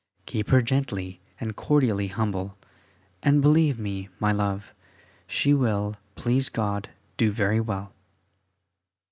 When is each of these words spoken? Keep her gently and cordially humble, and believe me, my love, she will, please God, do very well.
Keep 0.25 0.49
her 0.49 0.63
gently 0.63 1.21
and 1.39 1.55
cordially 1.55 2.07
humble, 2.07 2.57
and 3.21 3.39
believe 3.39 3.77
me, 3.77 4.09
my 4.19 4.31
love, 4.31 4.73
she 5.27 5.53
will, 5.53 5.95
please 6.15 6.49
God, 6.49 6.89
do 7.17 7.31
very 7.31 7.59
well. 7.61 7.93